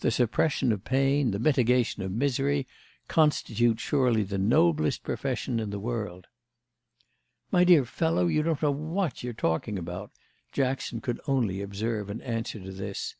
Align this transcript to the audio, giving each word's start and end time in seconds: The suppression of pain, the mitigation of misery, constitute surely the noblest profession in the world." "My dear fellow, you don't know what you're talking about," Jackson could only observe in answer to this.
The 0.00 0.10
suppression 0.10 0.72
of 0.72 0.84
pain, 0.84 1.30
the 1.30 1.38
mitigation 1.38 2.02
of 2.02 2.12
misery, 2.12 2.66
constitute 3.08 3.80
surely 3.80 4.22
the 4.22 4.36
noblest 4.36 5.02
profession 5.02 5.58
in 5.58 5.70
the 5.70 5.78
world." 5.80 6.26
"My 7.50 7.64
dear 7.64 7.86
fellow, 7.86 8.26
you 8.26 8.42
don't 8.42 8.60
know 8.60 8.70
what 8.72 9.24
you're 9.24 9.32
talking 9.32 9.78
about," 9.78 10.10
Jackson 10.52 11.00
could 11.00 11.18
only 11.26 11.62
observe 11.62 12.10
in 12.10 12.20
answer 12.20 12.60
to 12.60 12.72
this. 12.72 13.14